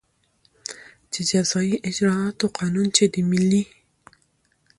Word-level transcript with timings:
د 1.11 1.15
جزایي 1.29 1.75
اجراآتو 1.89 2.45
قانون 2.59 2.87
چې 2.95 3.03
د 3.13 3.15
ملي 3.29 3.63